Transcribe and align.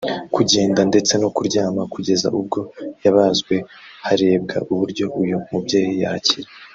kugenda 0.35 0.81
ndetse 0.89 1.13
no 1.21 1.29
kuryama 1.35 1.81
kugeza 1.93 2.27
ubwo 2.39 2.59
yabazwe 3.03 3.55
harebwa 4.07 4.57
uburyo 4.71 5.05
uyu 5.21 5.37
mubyeyi 5.49 5.93
yakira 6.03 6.49